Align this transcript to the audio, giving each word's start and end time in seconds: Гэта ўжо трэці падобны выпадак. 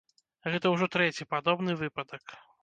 Гэта 0.53 0.71
ўжо 0.75 0.85
трэці 0.95 1.27
падобны 1.35 1.77
выпадак. 1.83 2.25